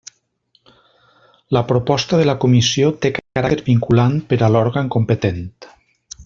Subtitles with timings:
[1.57, 5.47] La proposta de la comissió té caràcter vinculant per a l'òrgan competent.